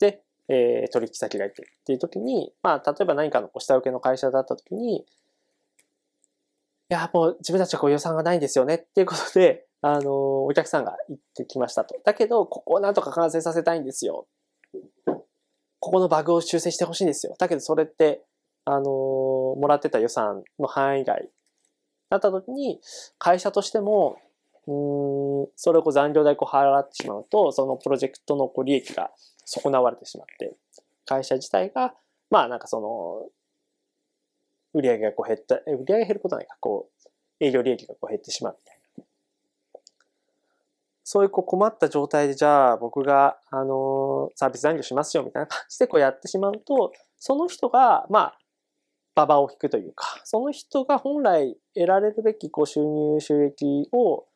[0.00, 5.04] で、えー、取引先がいてっていう時に、まあ、例えば何かの下請けの会社だった時に、い
[6.88, 11.96] や、もう自分たちはこう予算がないんですよねっていうことで、あの、お客さんが言ってきましたと。
[12.04, 14.26] だけど、ここをなんとか完成させたいんですよ。
[15.06, 17.34] ここのバグを修正してほしいんですよ。
[17.38, 18.22] だけどそれって、
[18.64, 21.30] あの、もらってた予算の範囲外
[22.12, 22.78] だった時に、
[23.18, 24.18] 会社としても、
[24.66, 29.10] うん、それをこう残業代こう払ってしまうと、そのプロジェクトのこう利益が
[29.44, 30.54] 損なわれてしまって、
[31.06, 31.94] 会社自体が、
[32.30, 33.30] まあなんかその、
[34.74, 36.90] 売上がこう減った、売上が減ることないか、こ
[37.40, 39.04] う、営業利益がこう減ってしまうみたいな。
[41.04, 48.38] そういうこう困った状態で、じゃあ僕が、あのサービス残業しますよみたいな感じでこうやってしまうと、その人が、まあ、
[49.14, 54.26] 馬場を引くというか、その人が本来得られるべきこう収入、収益を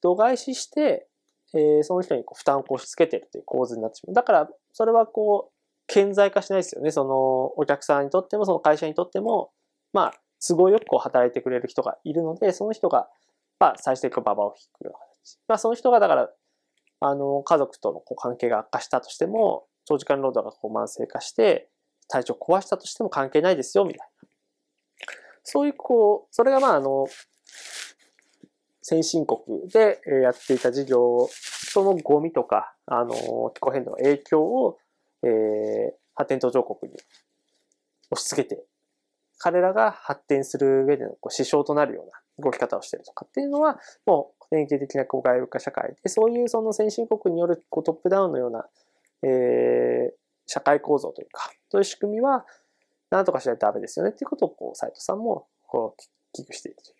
[0.00, 1.06] 度外視して、
[1.54, 4.14] えー、その人にこう負担を押し付けてるという構図になってしまう。
[4.14, 5.52] だから、それはこう、
[5.86, 6.90] 顕在化しないですよね。
[6.90, 9.50] そのお客さんにとっても、その会社にとっても、
[9.92, 10.14] まあ、
[10.46, 13.08] 都合よくこう働いてくれる人がいるので、その人が、
[13.58, 15.38] まあ、最終的に馬場を引くような形。
[15.48, 16.30] まあ、その人が、だから、
[17.00, 21.70] あの、家族とのこう関係が悪化したとしても、長時間労働がこう慢性化して、
[22.08, 24.28] 体調壊したとしても関係ないですよ、みたいな。
[25.42, 27.06] そういう、こう、それがまあ、あの、
[28.82, 34.78] 先進国でやっていた事業、そのゴミとか、あの、気候変動の影響を、
[35.22, 36.98] えー、発展途上国に
[38.10, 38.64] 押し付けて
[39.38, 48.66] 彼らが発展する上でのこう支障となるような動き方をしてるとかっていうのは、もう典型的なこう外部化社会で、そういうその先進国によるこうトップダウンのような、
[49.22, 50.12] えー、
[50.48, 52.44] 社会構造というか、そういう仕組みは、
[53.10, 56.96] なんとかしないとダメですよねっていうことを、こう、斉藤さんも、こう、危惧しているという。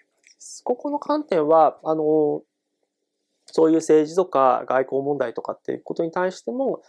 [0.65, 2.43] ここの観点は、あの、
[3.47, 6.83] そういう政治とか外交問題とかっていうことに対しても、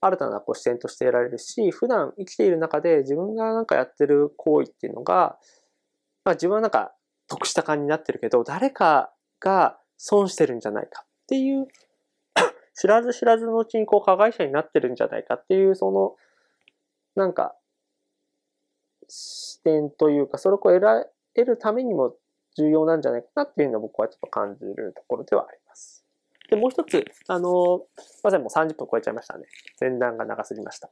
[0.00, 5.38] 新たなこう視点として得られるし、普段生きている中で自分がなんかやってる行為っていうのが、
[6.24, 6.94] まあ自分はなんか
[7.28, 11.66] 得した感になってるけど、誰かが損してるんじゃないかっていう、
[12.78, 16.14] 知らず知らずのうちにこう加害者になってるんじゃないかっていう、その、
[17.14, 17.56] なんか、
[19.08, 22.14] 視点というか、それを得ら得るためにも
[22.56, 26.04] 重要なんじゃないかなっていうのを僕はちょっと感じるところではあります。
[26.50, 27.82] で、もう一つ、あの、
[28.22, 29.46] まさにもう30分超えちゃいましたね。
[29.80, 30.90] 前段が長すぎました。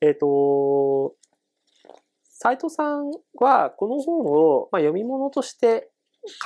[0.00, 1.14] えっ、ー、と、
[2.22, 5.90] 斉藤さんはこの本を、まあ、読み物として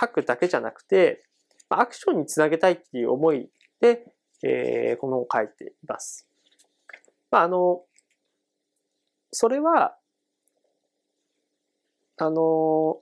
[0.01, 1.25] 書くだけじゃなくて、
[1.71, 3.49] アクションにつなげたいっていう思い
[3.81, 4.05] で、
[4.43, 6.27] えー、このを書いています。
[7.31, 7.83] まあ、あの、
[9.33, 9.97] それは、
[12.17, 13.01] あの、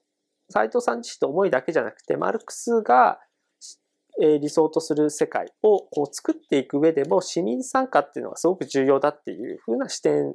[0.50, 3.20] 斉藤さん自身の思いだけじゃなくて、マルクスが
[4.18, 10.34] 理想とする世界をこう作っていく上でも市民参加っていうのがすごく重要だっていうふうな視点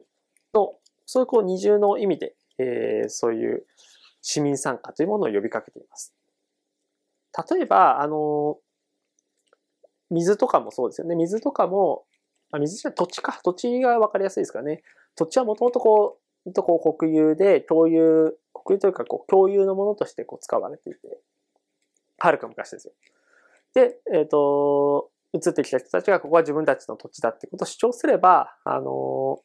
[0.54, 0.74] の、
[1.06, 3.66] そういうこう二重の意味で、えー、そういう
[4.22, 6.14] 市民参加というものを呼びかけています。
[7.50, 8.58] 例えば、あの、
[10.12, 11.16] 水とかもそうですよね。
[11.16, 12.04] 水とかも、
[12.52, 13.40] あ水じゃ土地か。
[13.44, 14.84] 土地がわかりやすいですかね。
[15.16, 21.00] 土地はもともとこう、とこう国有で共有、国有というかこう共有のものとしてこう使われていて、
[22.18, 22.94] はるか昔ですよ。
[23.74, 29.40] で、えっ、ー、と、移ってきた人たちがここは自分たちの土地だってことを主張すれば、あの、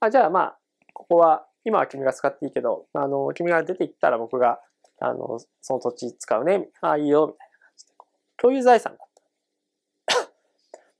[0.00, 0.58] あ、じゃあまあ、
[0.92, 4.58] ここは、今は君が使っていいけど、あの、君が出て行ったら僕が、
[5.00, 6.68] あの、その土地使うね。
[6.80, 7.92] ああ、いいよ、みたいな感じで。
[8.38, 9.11] 共有財産だ。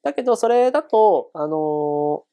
[0.03, 2.25] だけど、それだと、あの、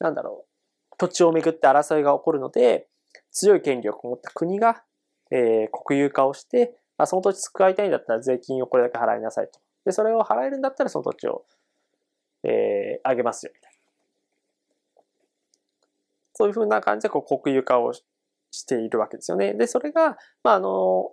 [0.00, 0.46] なんだろ
[0.92, 2.88] う、土地をめぐって争いが起こるので、
[3.30, 4.82] 強い権力を持った国が、
[5.30, 9.60] えー、国有化をして、あ、その土地使いたいんだったら税金をこれだけ払いなさいと。
[9.84, 11.44] で、それを払えるんだったらその土地を、
[12.44, 13.72] えー、あげますよ、みたいな。
[16.34, 19.54] そういうふうな感じでこう国有化をしているわけですよね。
[19.54, 21.12] で、それが、まあ、あの、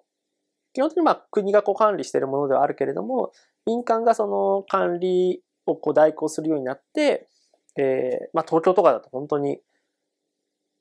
[0.73, 3.31] 基本的にまあ国がこう管理しているものではあるけれども、
[3.65, 7.27] 民間がその管理をこう代行するようになって、
[7.77, 9.59] えー、まあ東京とかだと本当に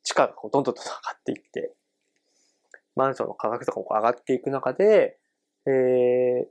[0.03, 1.74] 地価がこうどんどんどん上がっていって、
[2.96, 5.18] マンションの価格とかも上がっていく中で、
[5.66, 6.46] えー、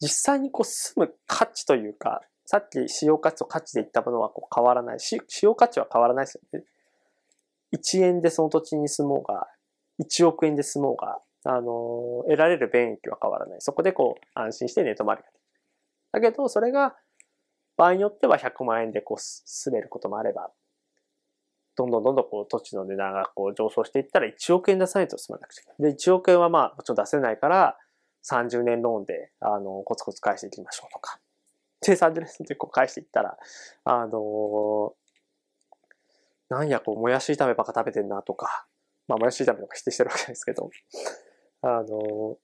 [0.00, 6.64] 実際にこう住む価値というか、さっき使用価値と価値で言ったものはこう変わらないし、使用価値は変わらないですよね。
[7.74, 9.48] 1円でその土地に住もうが、
[10.02, 13.60] 1億円で住もうが、あの、得られる便益は変わらない。
[13.60, 15.40] そこでこう安心して寝泊まりができる。
[16.12, 16.96] だけど、それが
[17.76, 20.50] 場合によっては100万円でこう住めることもあれば、
[21.76, 25.82] どんどんどんどんこう土地の値段がこう上昇していったら1億円出さないと済まなくちゃいい。
[25.82, 27.76] で、1億円はまあもちろん出せないから、
[28.24, 31.18] 30年ローンで、あの、コツコツ返していきましょうとか。
[31.82, 33.36] で、30年でこう返していったら、
[33.84, 34.94] あの
[36.48, 38.66] なんや、こう、もやし炒めばか食べてんなとか、
[39.08, 40.70] まあ、もやし炒めとか否定してるわけですけど、
[41.62, 42.38] あの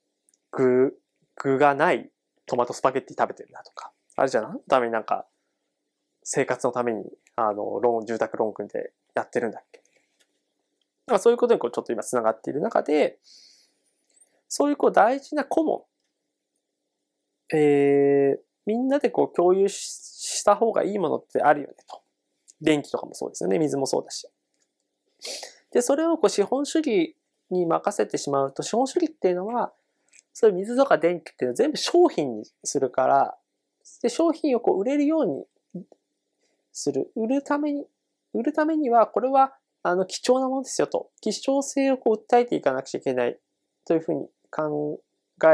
[0.51, 0.97] 具、
[1.35, 2.11] 具がない
[2.45, 3.91] トマトスパゲッティ食べてるなとか、
[4.21, 5.25] あれじゃ何のためになんか、
[6.23, 7.03] 生活のために、
[7.35, 9.81] あの、ローン、住宅ローン組んでやってるんだっけ？
[11.07, 13.17] まあ、そういうことにこうちょっと今繋がっている中で、
[14.47, 15.81] そういうこう大事な顧問、
[17.51, 22.03] えー、みんなでこう共有した方がいいものってあるよねと。
[22.61, 23.57] 電気とかもそうですよね。
[23.57, 24.27] 水もそうだし。
[25.71, 27.15] で、それをこう資本主義
[27.49, 29.73] に任せてしまうと、資本主義っていうのは、
[30.31, 33.35] そういう水とか電気っていうのは全部商品にするから、
[33.99, 35.45] で、商品をこう売れるように
[36.71, 37.11] する。
[37.15, 37.85] 売るために、
[38.33, 41.09] 売るためには、これは、あの、貴重なものですよと。
[41.21, 43.39] 希少性をこう訴えていかなくちゃいけない
[43.85, 45.01] というふうに考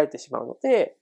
[0.01, 0.97] えてしまうので、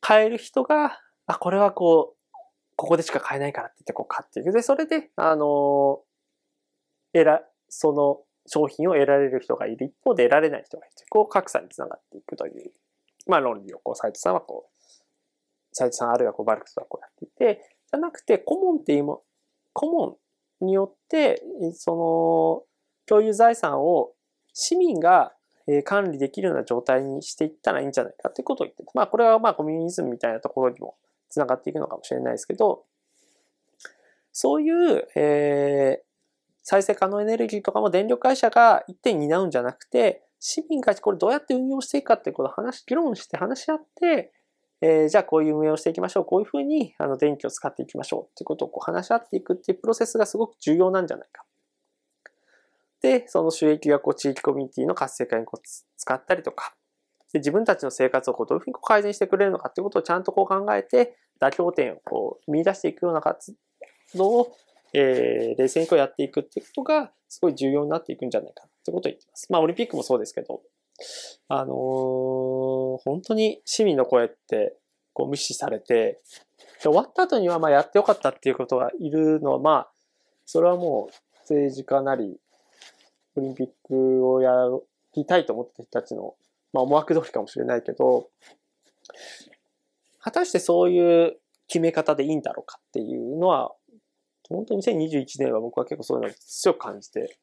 [0.00, 2.34] 買える人が、あ、これはこう、
[2.76, 4.52] ここでしか買えないからって言ってこう買っていく。
[4.52, 6.02] で、それで、あの、
[7.12, 10.94] 得ら、その商品を得られる人がいる一方で得られない人がいる。
[11.08, 12.72] こう格差につながっていくという、
[13.26, 14.73] まあ論理をこう、斉藤さんはこう、
[15.74, 17.60] 斉藤さんあるいはこう、バルクスはこうやっていて、
[17.90, 19.22] じゃなくて、顧問っていうも、
[19.74, 20.16] 顧問
[20.62, 21.42] によって、
[21.74, 22.62] その、
[23.06, 24.12] 共有財産を
[24.54, 25.34] 市民が
[25.84, 30.96] 管理できるような状態にしていったらいいんじゃないかってことを言ってまあこれはまあコミュニズムみたいなところにも
[31.28, 32.84] つながっていくのかもしれないですけど、
[34.32, 36.04] そういう、えー、
[36.62, 44.32] 再生可能エネルギーとかも電力会社が一点担うんじゃなくて、市民がこれどうやって運用していくかっていうことを話、議論して話し合って、
[44.80, 46.24] えー、じゃあこういう運営をしていきましょう。
[46.24, 51.44] こういうふうにあの電気を使っていきましょうっていうことをこう話し合っていくっていうプロセスがすごく重要なんじゃないか。
[53.00, 56.74] で、その収益がこう地域コミュニティの活性化にこう使ったりとか、
[57.32, 63.54] で自分たちの生活をこうどういうふうにこう改善してくれるのかっていうことをちゃんとこう考えて、妥協点をこう見出していくような活
[64.14, 64.56] 動を、
[64.94, 69.52] えー、冷静にこうやっていくっていうことがすごい重要になっていくんじゃないかってことを言ってます。
[69.52, 70.62] まあオリンピックもそうですけど、
[71.48, 71.74] あのー、
[73.04, 74.76] 本当に市民の声って
[75.12, 76.20] こう無視されて、
[76.80, 79.88] 終わった後にはまあやってよかったっていうことがいるのは、まあ、
[80.44, 82.38] それはもう政治家なり、
[83.36, 84.52] オリンピックをや
[85.16, 86.34] りたいと思ってた人たちの、
[86.72, 88.28] まあ思惑通りかもしれないけど、
[90.20, 91.36] 果たしてそういう
[91.68, 93.72] 決め方でいいんだろうかっていうのは、
[94.48, 97.38] 本当に2021年は僕は結構そういうのを強く感じて、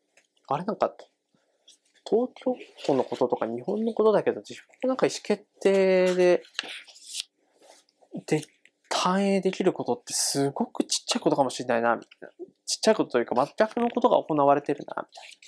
[0.48, 0.94] あれなんか、
[2.12, 6.44] 東京都のこととか日本のことだけど、自分のなんか意思決定で、
[8.28, 8.42] で、
[8.94, 12.46] 反映できることってすごくちっちゃいことかもしれないな、みたいな。
[12.66, 15.42] ちっちゃいことというか全くのことが行われてるな、みたいな。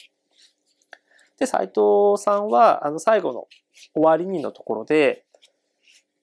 [1.39, 3.47] で、斎藤さんは、あの、最後の
[3.93, 5.26] 終わりにのところで、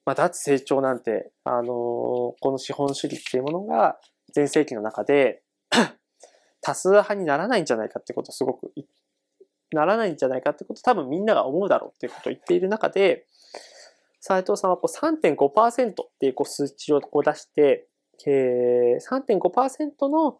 [0.05, 3.99] まあ、脱成長なんて、あのー、この資本主義っていうものが、
[4.33, 5.43] 全盛期の中で
[6.61, 8.87] 多数派にならないんじゃないかってことをすごく言っ、
[9.71, 13.25] ならないんじゃないかってこと多分みんなが思うだろうっていうことを言っている中で、
[14.19, 17.87] 斉藤さんはこう3.5%っていうこう数値をこう出して、
[18.27, 20.37] えー、3.5%の、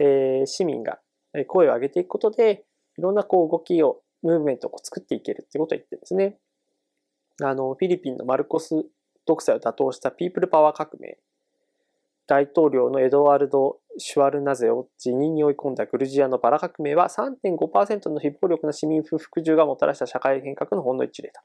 [0.00, 0.98] えー、市民が
[1.46, 2.64] 声を上げていくことで、
[2.98, 6.36] いろんなこう動きを、ムーブメントを作っていけるってことを言ってるんですね。
[7.42, 8.84] あの、フィリピンのマルコス
[9.24, 11.16] 独裁を打倒したピープルパワー革命
[12.30, 21.42] 大統領のエドワルド・シュワルナゼを辞任に追い込んだグルジアのバラ革命は3.5%の非暴力な市民不服従がもたらした社会変革のほんの一例だ。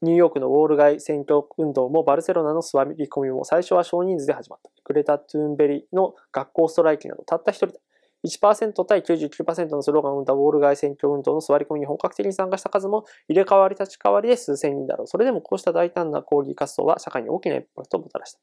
[0.00, 4.70] ニューヨークのウォール街選挙運動もバルセロナの座り込みも最初は少人数で始まった。
[4.84, 7.80] グレタ・トゥーンベリの学校ストライキなどたった一人だ。
[8.24, 15.06] 1%対99%のスローガンを生んだウォール街選挙運動の座り込みに本格的に参加した数も入れ替わり立ち替わりで数千人だろう。
[15.08, 18.40] それでもこうした大胆な抗議活動は社会に大きなインパクトをもたらした。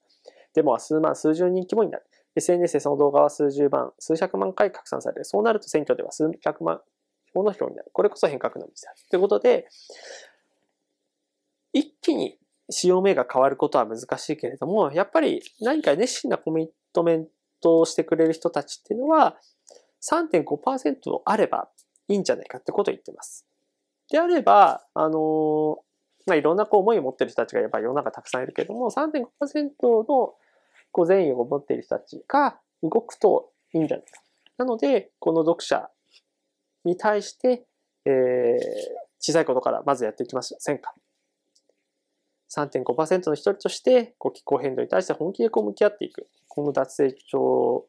[0.58, 2.06] デモは数万、数十人規模になる。
[2.36, 5.26] SNS でその動画は数十万、数百万回拡散される。
[5.26, 6.82] そうなると選挙では数百万
[7.34, 7.92] 票の票になる。
[7.94, 8.94] これこそ変革の道だ。
[9.10, 9.68] ということで、
[11.74, 12.40] 一気に
[12.70, 17.28] 潮目が変わることは難しいけれども、やっぱり何か熱心なコミットメン
[17.62, 19.38] トをしてくれる人たちっていうのは、
[20.02, 21.70] 3.5%あれば
[22.08, 23.46] いいんじゃないかってことを言ってます。
[24.10, 25.80] であれば、あの
[26.26, 29.72] まあ、いろんなこう思いを持ってる人たちがやっぱ世の中たくさんいるけれども、3.5%
[30.08, 30.34] の
[30.98, 34.20] こう善意を持っている人たちが動くといいんじゃないか。
[34.58, 35.92] なので、この読者
[36.86, 37.68] に対して、
[38.06, 38.14] えー、
[39.20, 40.96] 小さいことからまずやっていきませんか。
[42.50, 46.26] 3.5%の一人として、こう気候変動に対して本気でこう向き合っていく。
[46.48, 47.86] この脱成長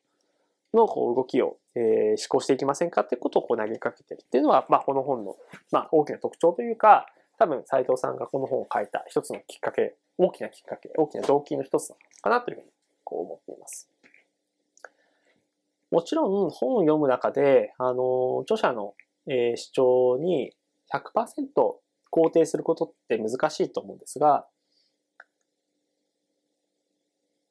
[0.75, 5.35] のこう動きを、えー、思考していきませんかってことをこう投げかけてるっていうのは、まあ、この本の、
[5.73, 7.07] まあ、大きな特徴というか、
[7.39, 12.69] 多分斉藤さんがこの本を書いた一つのきっかけ、大きなきっかけ、大きな動機の一つかなというふうに
[13.09, 13.89] こう思っています。
[15.91, 18.93] もちろん本を読む中で、あの、著者の、
[19.27, 20.53] えー、主張に
[20.93, 21.33] 100%
[22.13, 24.47] 肯定することって難しいと思うんですが、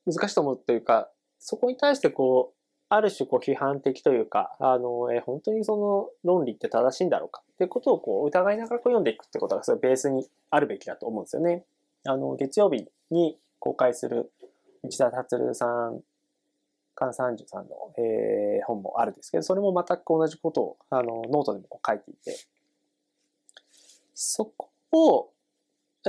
[0.05, 2.57] 難しいと思うというか、そこに対してこう、
[2.89, 11.65] ある種こう批判的というか、あの、え本当にその論理って正しいんだろうかっていうことをこう疑いながらこう読んでいくってことがそれベースにあるべきだと思うんですよね。
[12.05, 14.31] あの、月曜日に公開する
[14.87, 16.01] 内田達さん、
[16.97, 22.35] か33の、えー、本もあるんですけど、それも全く同じことをあのノートでも書いていて、
[24.15, 25.29] そこを、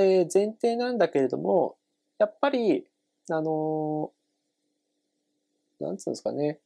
[0.00, 1.76] えー、前提なんだけれども、
[2.18, 2.86] やっぱり、
[3.30, 4.10] あの
[5.78, 6.58] なんつうんですかね、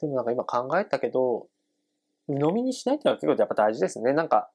[0.00, 1.46] でもなんか今考えたけど、
[2.26, 4.14] 鵜呑みにしないっていうのは結構やっぱ大事ですね。
[4.14, 4.50] なんか、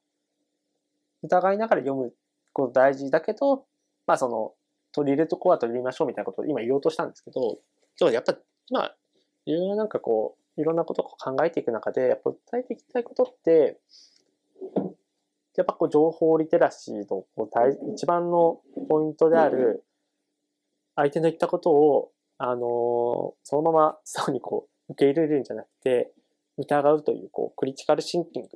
[1.21, 2.13] 疑いながら読む
[2.55, 3.65] こと大事だけど、
[4.07, 4.53] まあその、
[4.93, 7.59] 取り入れるとこは取り入れましょうみたいなことを今言おうとしたんですけど、
[7.97, 8.35] ちょやっぱ、
[8.71, 8.95] まあ、
[9.45, 13.77] いろいろなんかこう、いろんなことを考えていく中で、やっぱ訴えていきたいことって、
[15.57, 19.83] やっぱこう情報リテラシーのこう大一番のポイントである、
[20.95, 22.61] 相手の言ったことを、あのー、
[23.43, 26.13] そのまま素直にこう、受け入れるんじゃなくて、
[26.57, 28.49] 疑うという、こう、クリティカルシンキング、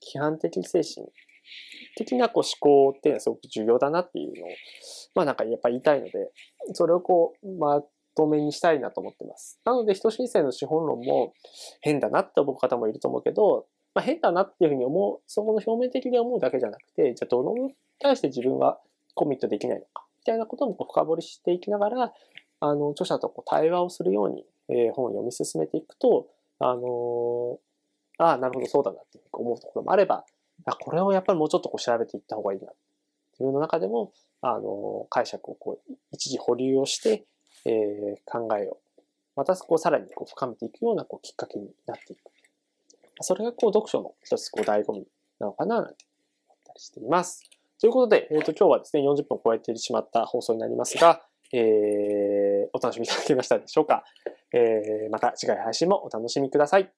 [0.00, 1.06] 批判的精神
[1.96, 4.48] 的なこう思考っていうのはすごく重要だなっていうのを、
[5.14, 6.30] まあなんかやっぱり言いたいので、
[6.72, 7.82] それをこう、ま
[8.14, 9.58] 透明にしたいなと思ってます。
[9.64, 11.32] なので、人申請の資本論も
[11.80, 18.78] 変だなって思う方もいると思うけど、まあ、変だなっていうふうに思う、そこの表面的に思うだけじゃなくて、じゃあどのに対して自分は
[19.14, 22.12] コミットできないのか、みたいなことも深掘りしていきながら、
[22.60, 26.28] あの、著者とこう対話をするように、えー、本を読み進めていくと、
[26.58, 27.56] あのー、
[28.18, 30.24] ああ、なるほど、そうだなって思うところもあれば、
[30.64, 32.68] これをやっぱりもうちょっとこう調べていった方がいいな。
[33.32, 37.24] 自分の中でも、あの、解釈をこう、一時保留をして、
[37.64, 38.78] えー、考えを、
[39.34, 42.20] またこう、さらにこう深めていくようなこうきっかけになっていく。
[43.20, 45.06] それがこう、読書の一つこう、醍醐味
[45.38, 46.04] なのかな、なんて
[46.48, 47.42] 思ったりしています。
[47.80, 54.04] ということで、えっ、ー、と、今日はですね、40分を超えてしまった放送になりますが、えー、お楽しみいただけましたでしょうか？
[54.54, 56.90] えー、また次回配信もお楽しみください。